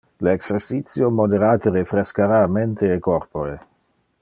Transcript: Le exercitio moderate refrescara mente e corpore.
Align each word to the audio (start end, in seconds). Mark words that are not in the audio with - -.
Le 0.27 0.31
exercitio 0.37 1.09
moderate 1.17 1.73
refrescara 1.75 2.41
mente 2.57 2.91
e 2.95 2.97
corpore. 3.09 3.57